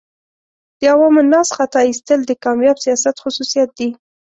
[0.79, 3.89] د عوام الناس خطا ایستل د کامیاب سیاست خصوصیات دي.